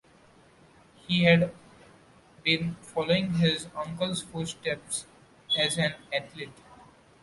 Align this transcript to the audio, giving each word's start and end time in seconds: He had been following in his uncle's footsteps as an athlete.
He 1.05 1.25
had 1.25 1.53
been 2.43 2.73
following 2.81 3.25
in 3.25 3.33
his 3.35 3.67
uncle's 3.75 4.23
footsteps 4.23 5.05
as 5.55 5.77
an 5.77 5.93
athlete. 6.11 6.57